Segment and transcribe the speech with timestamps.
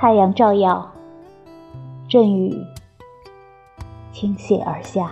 [0.00, 0.90] 太阳照耀，
[2.08, 2.56] 阵雨
[4.12, 5.10] 倾泻而下，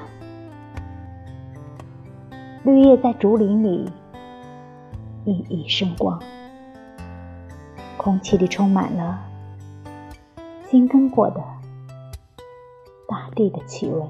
[2.65, 3.93] 绿叶在竹林里
[5.27, 6.19] 熠熠生光，
[7.99, 9.21] 空气里充满了
[10.71, 11.45] 新耕过的
[13.07, 14.09] 大地的气味。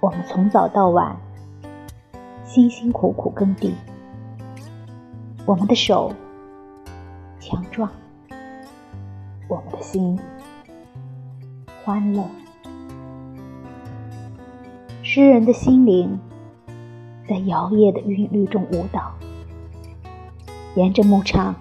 [0.00, 1.16] 我们从早到晚
[2.44, 3.72] 辛辛苦苦耕地，
[5.46, 6.12] 我们的手
[7.38, 7.88] 强壮，
[9.48, 10.18] 我们的心
[11.82, 12.22] 欢乐。
[15.02, 16.20] 诗人的心灵
[17.26, 19.14] 在摇曳的韵律中舞蹈，
[20.74, 21.54] 沿着牧场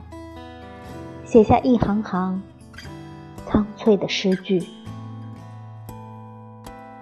[1.24, 2.42] 写下一行行
[3.46, 4.62] 苍翠的诗句。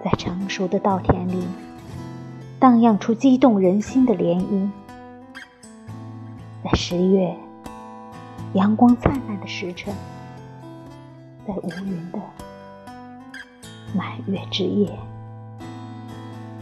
[0.04, 1.42] 在成熟的稻田里，
[2.60, 4.70] 荡漾出激动人心的涟漪。
[6.62, 7.36] 在十月
[8.52, 9.92] 阳光灿烂的时辰，
[11.46, 12.18] 在无云的
[13.94, 14.90] 满月之夜，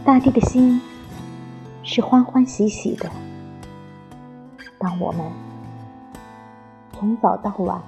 [0.05, 0.79] 大地的心
[1.81, 3.09] 是欢欢喜喜的。
[4.77, 5.25] 当我们
[6.91, 7.81] 从早到晚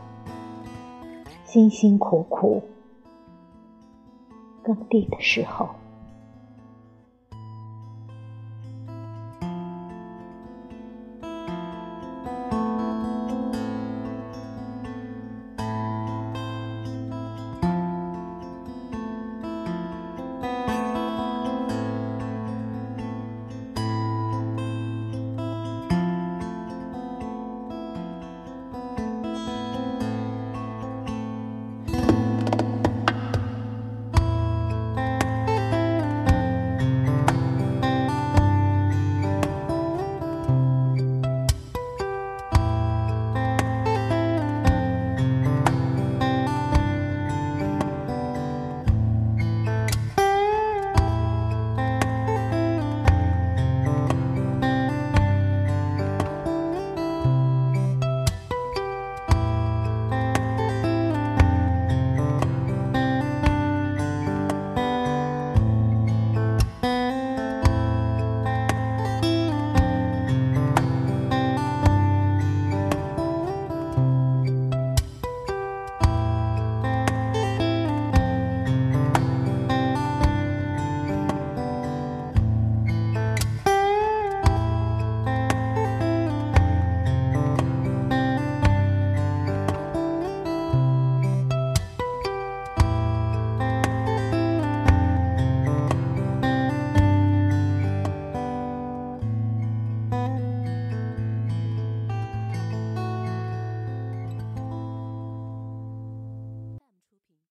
[1.45, 2.63] 辛辛苦苦。
[4.63, 5.69] 耕地的时候。